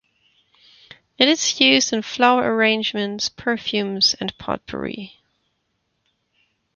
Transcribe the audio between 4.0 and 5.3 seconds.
and potpourri.